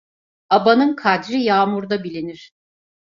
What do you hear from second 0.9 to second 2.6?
kadri yağmurda bilinir.